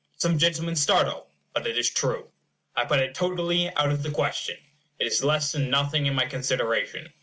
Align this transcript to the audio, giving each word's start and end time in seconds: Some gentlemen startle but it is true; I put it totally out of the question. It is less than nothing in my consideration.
Some 0.17 0.39
gentlemen 0.39 0.75
startle 0.75 1.27
but 1.53 1.67
it 1.67 1.77
is 1.77 1.87
true; 1.91 2.31
I 2.75 2.85
put 2.85 2.97
it 2.97 3.13
totally 3.13 3.69
out 3.75 3.91
of 3.91 4.01
the 4.01 4.09
question. 4.09 4.57
It 4.97 5.05
is 5.05 5.23
less 5.23 5.51
than 5.51 5.69
nothing 5.69 6.07
in 6.07 6.15
my 6.15 6.25
consideration. 6.25 7.13